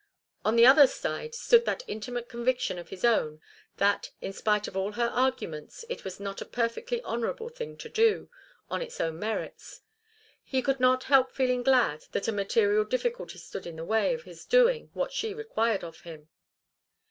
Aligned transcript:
On 0.43 0.55
the 0.55 0.65
other 0.65 0.87
side 0.87 1.35
stood 1.35 1.65
that 1.65 1.83
intimate 1.87 2.27
conviction 2.27 2.79
of 2.79 2.89
his 2.89 3.05
own 3.05 3.39
that, 3.77 4.09
in 4.19 4.33
spite 4.33 4.67
of 4.67 4.75
all 4.75 4.93
her 4.93 5.07
arguments, 5.09 5.85
it 5.89 6.03
was 6.03 6.19
not 6.19 6.41
a 6.41 6.45
perfectly 6.45 7.03
honourable 7.03 7.49
thing 7.49 7.77
to 7.77 7.87
do, 7.87 8.27
on 8.67 8.81
its 8.81 8.99
own 8.99 9.19
merits. 9.19 9.81
He 10.43 10.63
could 10.63 10.79
not 10.79 11.03
help 11.03 11.29
feeling 11.31 11.61
glad 11.61 12.05
that 12.13 12.27
a 12.27 12.31
material 12.31 12.83
difficulty 12.83 13.37
stood 13.37 13.67
in 13.67 13.75
the 13.75 13.85
way 13.85 14.15
of 14.15 14.23
his 14.23 14.43
doing 14.43 14.89
what 14.93 15.11
she 15.11 15.35
required 15.35 15.83
of 15.83 16.01
him. 16.01 16.29